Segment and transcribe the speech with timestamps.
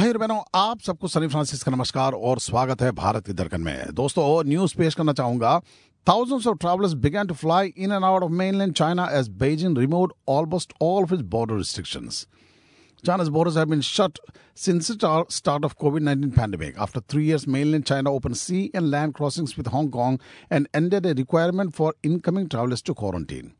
[0.00, 3.60] भाई और बहनों आप सबको सनी फ्रांसिस का नमस्कार और स्वागत है भारत की दरकन
[3.60, 5.50] में दोस्तों न्यूज़ पेश करना चाहूँगा
[6.10, 10.14] Thousands of travelers began to fly in and out of mainland China as Beijing removed
[10.36, 12.22] almost all of its border restrictions.
[13.08, 14.24] China's borders have been shut
[14.54, 16.82] since the start of COVID-19 pandemic.
[16.88, 21.12] After three years, mainland China opened sea and land crossings with Hong Kong and ended
[21.12, 23.52] a requirement for incoming travelers to quarantine.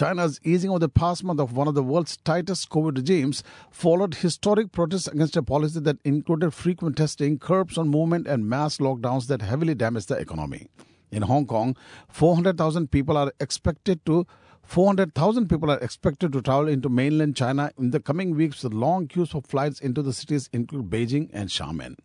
[0.00, 4.14] China's easing of the past month of one of the world's tightest COVID regimes followed
[4.14, 9.26] historic protests against a policy that included frequent testing, curbs on movement, and mass lockdowns
[9.26, 10.68] that heavily damaged the economy.
[11.10, 11.76] In Hong Kong,
[12.08, 14.26] 400,000 people are expected to
[14.62, 19.06] 400,000 people are expected to travel into mainland China in the coming weeks with long
[19.06, 21.96] queues for flights into the cities include Beijing and Xiamen.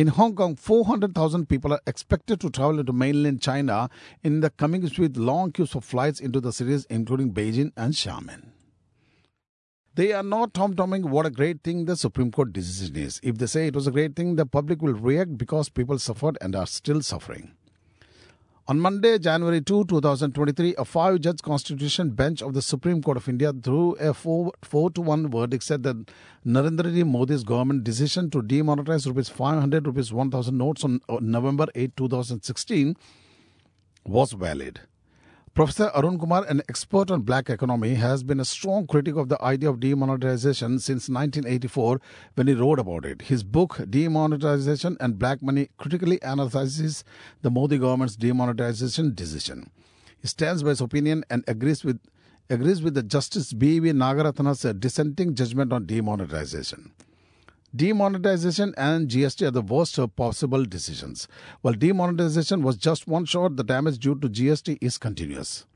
[0.00, 3.90] In Hong Kong, 400,000 people are expected to travel into mainland China
[4.22, 7.92] in the coming weeks with long queues for flights into the cities including Beijing and
[7.92, 8.52] Xiamen.
[9.96, 13.20] They are not tom-tomming what a great thing the Supreme Court decision is.
[13.22, 16.38] If they say it was a great thing, the public will react because people suffered
[16.40, 17.52] and are still suffering.
[18.68, 23.28] On Monday, January 2, 2023, a five judge constitution bench of the Supreme Court of
[23.28, 25.96] India, through a 4, 4 to 1 verdict, said that
[26.46, 31.96] Narendra Modi's government decision to demonetize rupees 500, rupees 1000 notes on uh, November 8,
[31.96, 32.96] 2016
[34.04, 34.80] was valid.
[35.52, 39.42] Professor Arun Kumar, an expert on black economy, has been a strong critic of the
[39.42, 42.00] idea of demonetization since 1984
[42.36, 43.22] when he wrote about it.
[43.22, 47.02] His book, Demonetization and Black Money, critically analyzes
[47.42, 49.72] the Modi government's demonetization decision.
[50.22, 51.98] He stands by his opinion and agrees with
[52.48, 53.90] agrees with the Justice B.V.
[53.90, 56.92] Nagaratna's dissenting judgment on demonetization.
[57.74, 61.28] Demonetization and GST are the worst of possible decisions.
[61.60, 65.66] While demonetization was just one shot, the damage due to GST is continuous.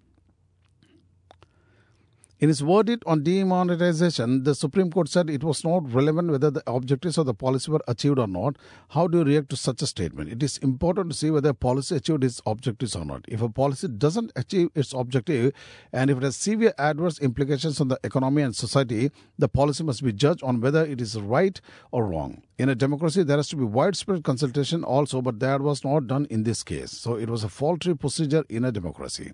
[2.44, 6.62] In its verdict on demonetization, the Supreme Court said it was not relevant whether the
[6.66, 8.56] objectives of the policy were achieved or not.
[8.90, 10.30] How do you react to such a statement?
[10.30, 13.24] It is important to see whether a policy achieved its objectives or not.
[13.28, 15.54] If a policy doesn't achieve its objective
[15.90, 20.04] and if it has severe adverse implications on the economy and society, the policy must
[20.04, 21.58] be judged on whether it is right
[21.92, 22.42] or wrong.
[22.58, 26.26] In a democracy, there has to be widespread consultation also, but that was not done
[26.28, 26.90] in this case.
[26.90, 29.32] So it was a faulty procedure in a democracy.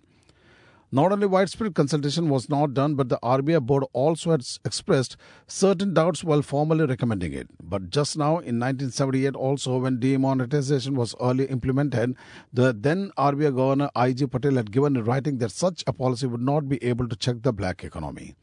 [0.92, 5.94] Not only widespread consultation was not done, but the RBI board also had expressed certain
[5.94, 7.46] doubts while formally recommending it.
[7.62, 12.16] But just now, in 1978, also when demonetization was early implemented,
[12.52, 14.26] the then RBI governor I.G.
[14.26, 17.42] Patel had given in writing that such a policy would not be able to check
[17.42, 18.34] the black economy.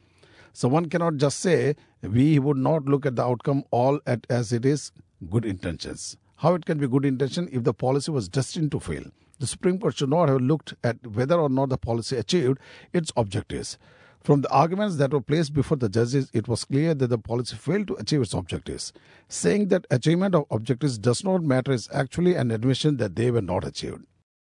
[0.54, 4.54] So one cannot just say we would not look at the outcome all at as
[4.54, 4.90] it is
[5.28, 6.16] good intentions.
[6.36, 9.04] How it can be good intention if the policy was destined to fail?
[9.38, 12.58] The Supreme Court should not have looked at whether or not the policy achieved
[12.92, 13.78] its objectives.
[14.20, 17.56] From the arguments that were placed before the judges, it was clear that the policy
[17.56, 18.92] failed to achieve its objectives.
[19.28, 23.40] Saying that achievement of objectives does not matter is actually an admission that they were
[23.40, 24.02] not achieved.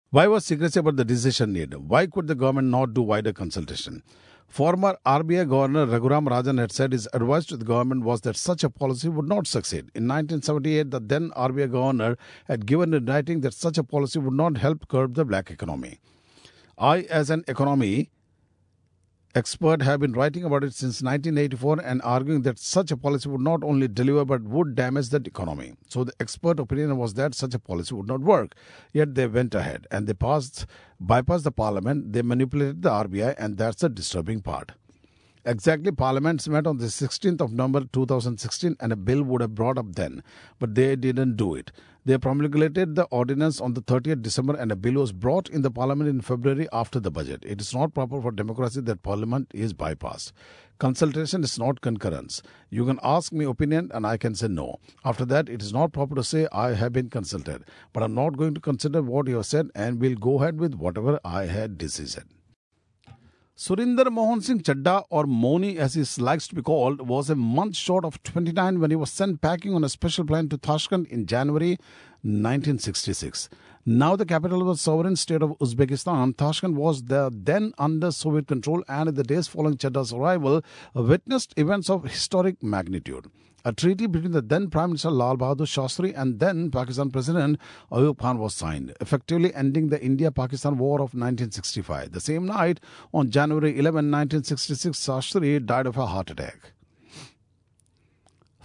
[0.09, 1.89] Why was secrecy about the decision needed?
[1.89, 4.03] Why could the government not do wider consultation?
[4.51, 8.65] Former RBI Governor Raghuram Rajan had said his advice to the government was that such
[8.65, 9.89] a policy would not succeed.
[9.95, 12.17] In 1978, the then RBI Governor
[12.49, 16.01] had given in writing that such a policy would not help curb the black economy.
[16.77, 18.09] I, as an economy
[19.35, 23.41] expert, have been writing about it since 1984 and arguing that such a policy would
[23.41, 25.73] not only deliver but would damage the economy.
[25.87, 28.55] So the expert opinion was that such a policy would not work.
[28.93, 30.65] Yet they went ahead and they passed,
[31.03, 34.73] bypassed the parliament, they manipulated the RBI, and that's the disturbing part.
[35.43, 39.79] Exactly, Parliament met on the 16th of November 2016 and a bill would have brought
[39.79, 40.21] up then,
[40.59, 41.71] but they didn't do it.
[42.05, 45.71] They promulgated the ordinance on the 30th December and a bill was brought in the
[45.71, 47.43] Parliament in February after the budget.
[47.43, 50.31] It is not proper for democracy that Parliament is bypassed.
[50.77, 52.43] Consultation is not concurrence.
[52.69, 54.79] You can ask me opinion and I can say no.
[55.03, 57.63] After that, it is not proper to say I have been consulted,
[57.93, 60.75] but I'm not going to consider what you have said and we'll go ahead with
[60.75, 62.25] whatever I had decided.
[63.61, 67.75] Surinder Mohan Singh Chadda, or Moni as he likes to be called, was a month
[67.75, 71.27] short of 29 when he was sent packing on a special plane to Tashkent in
[71.27, 71.77] January
[72.23, 73.49] 1966.
[73.85, 78.47] Now the capital of the sovereign state of Uzbekistan, Tashkent was the then under Soviet
[78.47, 80.63] control and in the days following Chadda's arrival
[80.95, 83.27] witnessed events of historic magnitude.
[83.63, 87.59] A treaty between the then Prime Minister Lal Bahadur Shastri and then Pakistan President
[87.91, 92.11] Ayub Khan was signed, effectively ending the India-Pakistan War of 1965.
[92.11, 92.79] The same night,
[93.13, 96.73] on January 11, 1966, Shastri died of a heart attack.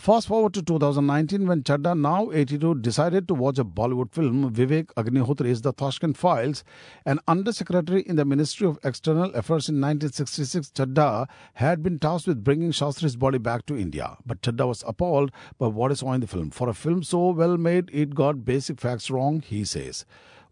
[0.07, 4.95] Fast forward to 2019 when Chadda, now 82, decided to watch a Bollywood film, Vivek
[4.97, 6.63] Agnihotri's The Tashkent Files.
[7.05, 12.45] An undersecretary in the Ministry of External Affairs in 1966, Chadda had been tasked with
[12.45, 14.17] bringing Shastri's body back to India.
[14.25, 16.51] But Chadda was appalled by what he saw in the film.
[16.51, 20.07] For a film so well made, it got basic facts wrong, he says.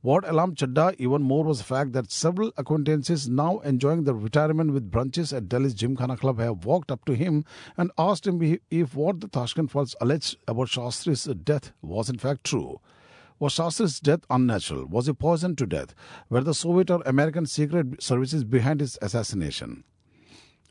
[0.05, 4.75] What alarmed Chadda even more was the fact that several acquaintances now enjoying their retirement
[4.75, 7.47] with brunches at Delhi's Gymkhana Club have walked up to him
[7.79, 12.45] and asked him if what the Tashkent Files alleged about Shastri's death was in fact
[12.45, 12.83] true.
[13.39, 14.85] Was Shastri's death unnatural?
[14.85, 15.95] Was he poisoned to death?
[16.29, 19.85] Were the Soviet or American secret services behind his assassination?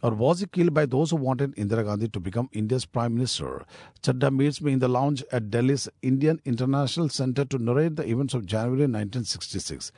[0.04, 3.66] Or was he killed by those who wanted Indira Gandhi to become India's Prime Minister?
[4.02, 8.34] Chadda meets me in the lounge at Delhi's Indian International Center to narrate the events
[8.34, 9.94] of January 1966.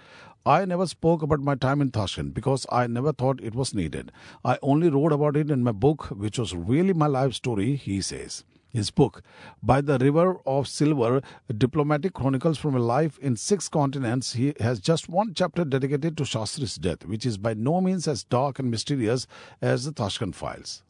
[0.45, 4.11] I never spoke about my time in Tashkent because I never thought it was needed.
[4.43, 7.99] I only wrote about it in my book, which was really my life story, he
[7.99, 8.43] says.
[8.75, 9.23] His book,
[9.63, 11.21] By the River of Silver
[11.57, 16.25] Diplomatic Chronicles from a Life in Six Continents, he has just one chapter dedicated to
[16.25, 19.27] Shastri's death, which is by no means as dark and mysterious
[19.61, 20.83] as the Tashkent files.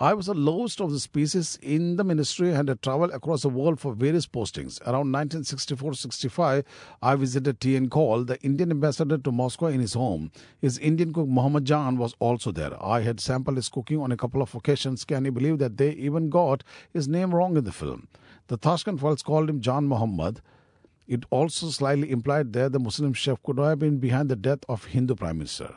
[0.00, 3.48] I was the lowest of the species in the ministry and I traveled across the
[3.48, 4.80] world for various postings.
[4.86, 6.62] Around 1964-65,
[7.02, 7.90] I visited T.N.
[7.90, 10.30] Kaul, the Indian ambassador to Moscow in his home.
[10.60, 12.80] His Indian cook Muhammad Jan was also there.
[12.80, 15.04] I had sampled his cooking on a couple of occasions.
[15.04, 16.62] Can you believe that they even got
[16.92, 18.06] his name wrong in the film?
[18.46, 20.40] The Tashkent files called him Jan Muhammad.
[21.08, 24.84] It also slightly implied there the Muslim chef could have been behind the death of
[24.84, 25.74] Hindu Prime Minister.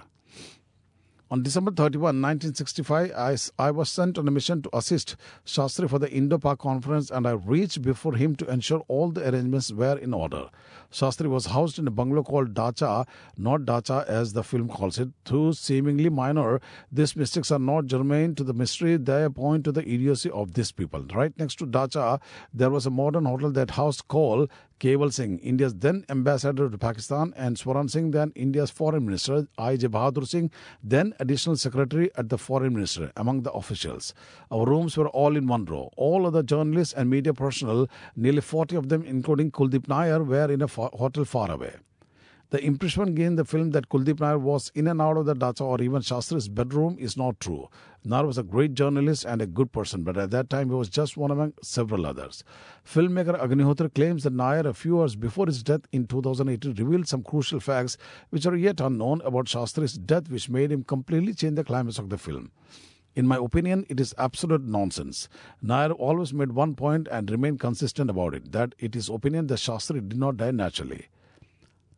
[1.31, 5.97] On December 31, 1965, I, I, was sent on a mission to assist Shastri for
[5.97, 10.13] the Indo-Pak conference and I reached before him to ensure all the arrangements were in
[10.13, 10.49] order.
[10.91, 13.05] Shastri was housed in a bungalow called Dacha,
[13.37, 15.07] not Dacha as the film calls it.
[15.23, 16.59] Though seemingly minor,
[16.91, 20.73] these mistakes are not germane to the mystery, they point to the idiocy of these
[20.73, 21.05] people.
[21.15, 22.19] Right next to Dacha,
[22.53, 24.49] there was a modern hotel that housed Kaul,
[24.81, 29.89] Keval Singh, India's then ambassador to Pakistan, and Swaran Singh, then India's foreign minister, I.J.
[29.89, 30.49] Bahadur Singh,
[30.83, 34.15] then additional secretary at the foreign ministry, among the officials.
[34.49, 35.91] Our rooms were all in one row.
[35.97, 40.63] All other journalists and media personnel, nearly 40 of them, including Kuldeep Nair, were in
[40.63, 41.75] a hotel far away.
[42.51, 45.63] The impression in the film that Kuldeep Nair was in and out of the dacha
[45.63, 47.69] or even Shastri's bedroom is not true.
[48.03, 50.89] Nair was a great journalist and a good person, but at that time he was
[50.89, 52.43] just one among several others.
[52.85, 57.23] Filmmaker Agnihotri claims that Nair, a few hours before his death in 2018, revealed some
[57.23, 57.95] crucial facts
[58.31, 62.09] which are yet unknown about Shastri's death, which made him completely change the climax of
[62.09, 62.51] the film.
[63.15, 65.29] In my opinion, it is absolute nonsense.
[65.61, 69.59] Nair always made one point and remained consistent about it that it is opinion that
[69.59, 71.07] Shastri did not die naturally.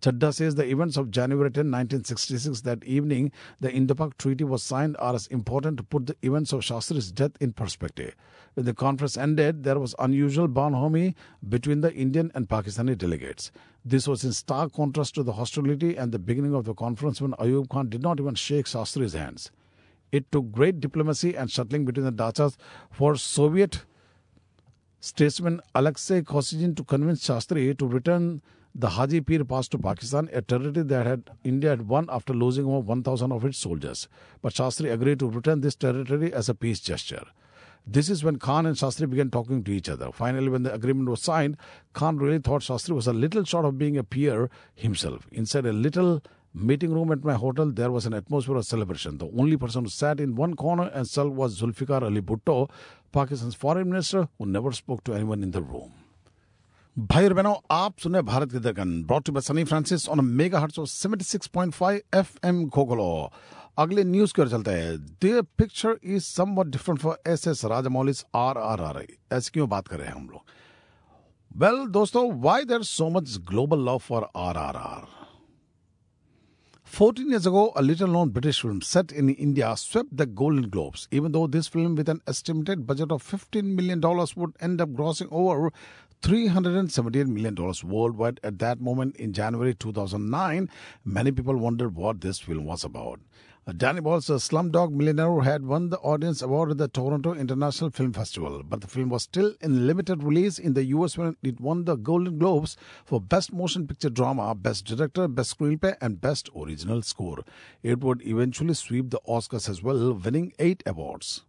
[0.04, 4.98] Chadda says the events of January 10, 1966, that evening the Indo-Pak Treaty was signed
[5.00, 8.14] are as important to put the events of Shastri's death in perspective.
[8.56, 11.16] When the conference ended, there was unusual bonhomie
[11.48, 13.54] between the Indian and Pakistani delegates.
[13.86, 17.32] This was in stark contrast to the hostility and the beginning of the conference when
[17.34, 19.52] Ayub Khan did not even shake Shastri's hands.
[20.12, 22.58] It took great diplomacy and shuttling between the dachas
[22.92, 23.86] for Soviet
[25.00, 28.42] statesman Alexei Kosygin to convince Shastri to return
[28.76, 32.66] the Haji Pir Pass to Pakistan, a territory that had India had won after losing
[32.66, 34.08] over 1,000 of its soldiers.
[34.42, 37.24] But Shastri agreed to return this territory as a peace gesture.
[37.86, 40.12] This is when Khan and Shastri began talking to each other.
[40.12, 41.58] Finally, when the agreement was signed,
[41.94, 45.28] Khan really thought Shastri was a little short of being a peer himself.
[45.32, 46.24] Inside a little
[46.56, 49.20] meeting room at my hotel, there was an atmosphere of celebration.
[49.20, 52.72] The only person who sat in one corner and sulked was Zulfikar Ali Bhutto,
[53.12, 55.92] Pakistan's foreign minister, who never spoke to anyone in the room.
[57.00, 60.26] भाई और बहनों आप सुने भारत की दर्गन brought to Sunny Francis on
[60.60, 63.32] megahertz of 76.5 FM गोगलो
[63.78, 68.26] अगले news की ओर चलते हैं। The picture is something different for S S Rajamouli's
[68.36, 70.42] R R R आई ऐसे क्यों बात कर रहे हैं हम लोग?
[71.58, 75.24] वेल well, दोस्तों why there so much global love for R R R
[76.94, 81.08] 14 years ago, a little known British film set in India swept the Golden Globes.
[81.12, 84.00] Even though this film, with an estimated budget of $15 million,
[84.36, 85.72] would end up grossing over
[86.24, 90.70] $378 million worldwide at that moment in January 2009,
[91.04, 93.20] many people wondered what this film was about.
[93.78, 98.64] Danny Boyle's Slumdog Millionaire had won the Audience Award at the Toronto International Film Festival,
[98.64, 101.96] but the film was still in limited release in the US when it won the
[101.96, 107.40] Golden Globes for Best Motion Picture Drama, Best Director, Best Screenplay, and Best Original Score.
[107.84, 111.44] It would eventually sweep the Oscars as well, winning eight awards.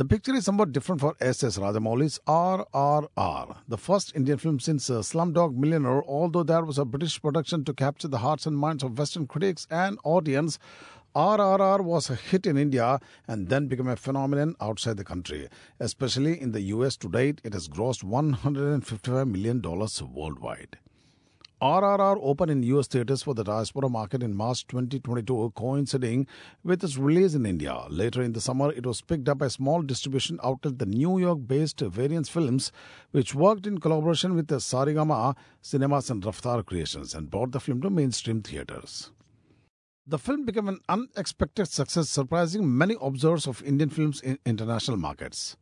[0.00, 1.58] The picture is somewhat different for S.S.
[1.58, 7.20] Rajamouli's RRR, the first Indian film since uh, Slumdog Millionaire, although there was a British
[7.20, 10.58] production to capture the hearts and minds of Western critics and audience.
[11.14, 15.50] RRR was a hit in India and then became a phenomenon outside the country.
[15.78, 20.78] Especially in the US to date, it has grossed $155 million worldwide.
[21.60, 26.26] RRR opened in US theaters for the diaspora market in March 2022, coinciding
[26.64, 27.84] with its release in India.
[27.90, 31.40] Later in the summer, it was picked up by small distribution outlet, the New York
[31.46, 32.72] based Variance Films,
[33.10, 37.82] which worked in collaboration with the Sarigama Cinemas and Raftar Creations and brought the film
[37.82, 39.10] to mainstream theaters.
[40.06, 45.58] The film became an unexpected success, surprising many observers of Indian films in international markets.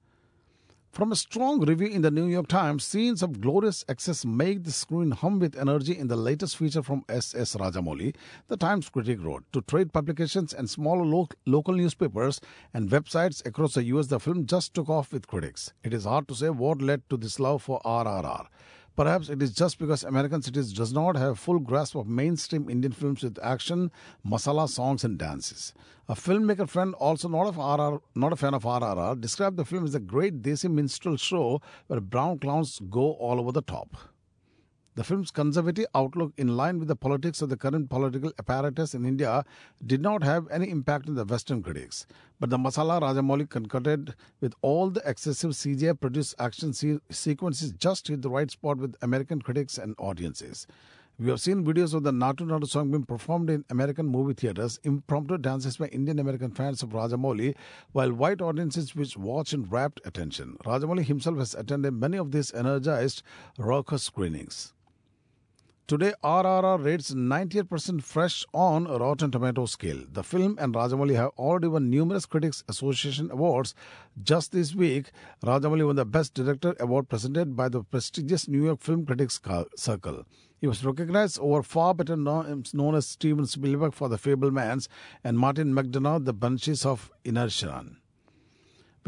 [0.98, 4.72] From a strong review in the New York Times, scenes of glorious excess make the
[4.72, 7.54] screen hum with energy in the latest feature from S.S.
[7.54, 8.16] Rajamouli,
[8.48, 9.44] the Times critic wrote.
[9.52, 12.40] To trade publications and smaller lo- local newspapers
[12.74, 15.72] and websites across the US, the film just took off with critics.
[15.84, 18.48] It is hard to say what led to this love for RRR.
[18.98, 22.90] Perhaps it is just because American cities does not have full grasp of mainstream Indian
[22.90, 23.92] films with action,
[24.26, 25.72] masala songs and dances.
[26.08, 29.84] A filmmaker friend, also not of RR, not a fan of RRR, described the film
[29.84, 33.96] as a great Desi minstrel show where brown clowns go all over the top.
[34.98, 39.04] The film's conservative outlook, in line with the politics of the current political apparatus in
[39.04, 39.44] India,
[39.86, 42.04] did not have any impact on the Western critics.
[42.40, 48.08] But the Masala Rajamouli concurred with all the excessive CGI produced action se- sequences just
[48.08, 50.66] hit the right spot with American critics and audiences.
[51.16, 54.80] We have seen videos of the Naatu Naatu song being performed in American movie theaters,
[54.82, 57.54] impromptu dances by Indian American fans of Rajamouli,
[57.92, 60.56] while white audiences which watch in rapt attention.
[60.64, 63.22] Rajamouli himself has attended many of these energized
[63.58, 64.72] raucous screenings.
[65.88, 70.02] Today, RRR rates 98% fresh on Rotten Tomato scale.
[70.12, 73.75] The film and Rajamouli have already won numerous Critics Association awards.
[74.23, 78.83] Just this week, Rajamouli won the Best Director award presented by the prestigious New York
[78.83, 79.40] Film Critics
[79.76, 80.26] Circle.
[80.61, 84.88] He was recognized over far better known, um, known as Steven Spielberg for The Fabelmans
[85.25, 87.97] and Martin McDonagh, The Banshees of Inisherin.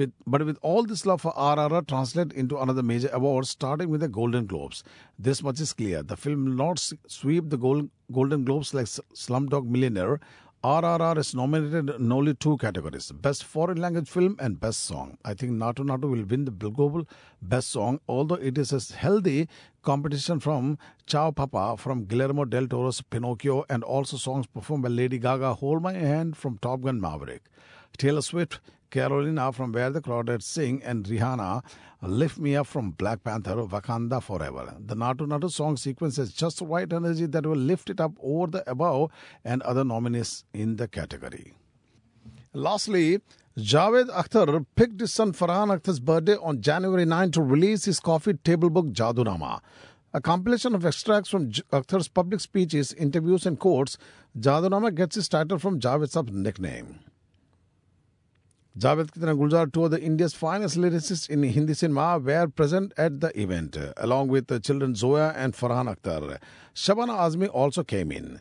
[0.00, 4.00] With, but with all this love for RRR translate into another major award, starting with
[4.00, 4.82] the Golden Globes.
[5.18, 6.02] This much is clear.
[6.02, 10.18] The film will not sweep the Gold, Golden Globes like Slumdog Millionaire.
[10.64, 15.18] RRR is nominated in only two categories Best Foreign Language Film and Best Song.
[15.22, 17.06] I think Naatu Naatu will win the Global
[17.42, 19.50] Best Song, although it is a healthy
[19.82, 25.18] competition from Ciao Papa from Guillermo del Toro's Pinocchio and also songs performed by Lady
[25.18, 27.42] Gaga, Hold My Hand from Top Gun Maverick.
[27.98, 31.62] Taylor Swift Carolina from Where the Crawdads Sing, and Rihanna
[32.02, 34.76] Lift Me Up from Black Panther, Wakanda Forever.
[34.78, 38.12] The Naatu Naatu song sequence has just the right energy that will lift it up
[38.22, 39.10] over the above
[39.44, 41.54] and other nominees in the category.
[42.52, 43.20] Lastly,
[43.58, 48.34] Javed Akhtar picked his son Farhan Akhtar's birthday on January 9 to release his coffee
[48.34, 49.60] table book Jadunama.
[50.12, 53.96] A compilation of extracts from Akhtar's public speeches, interviews, and quotes,
[54.38, 56.98] Jadunama gets its title from Javed Saab's nickname.
[58.78, 63.20] Javed Kitna Gulzar, two of the India's finest lyricists in Hindi cinema, were present at
[63.20, 66.38] the event, along with the children Zoya and Farhan Akhtar.
[66.72, 68.40] Shabana Azmi also came in.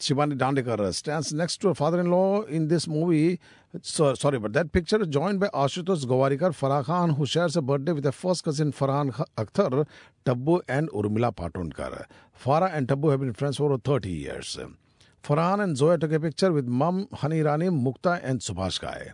[0.00, 3.38] Shibani Dandekar stands next to her father-in-law in this movie.
[3.80, 7.62] So, sorry, but that picture is joined by Ashutosh Gowariker, Farah Khan, who shares a
[7.62, 9.86] birthday with her first cousin Farhan Akhtar,
[10.24, 12.06] Tabu and Urmila Matondkar.
[12.36, 14.58] Farah and Tabu have been friends for over 30 years.
[15.22, 19.12] Farhan and Zoya took a picture with mum Honey Irani, Mukta and Subhash Ghai.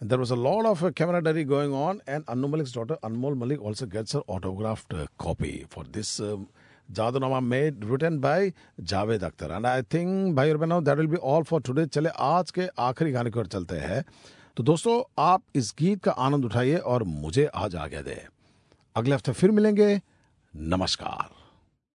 [0.00, 3.60] There was a lot of uh, camaraderie going on, and Annu Malik's daughter Anmol Malik
[3.60, 6.48] also gets her autographed uh, copy for this um,
[6.92, 9.56] Jadunama made written by Javed Akhtar.
[9.56, 11.86] And I think भाई और बहनों that will be all for today.
[11.86, 14.04] चले आज के आखिरी गाने की ओर चलते हैं
[14.56, 18.20] तो दोस्तों आप इस गीत का आनंद उठाइए और मुझे आज आगे दे
[18.96, 20.00] अगले हफ़्ते फिर मिलेंगे
[20.54, 21.28] नमस्कार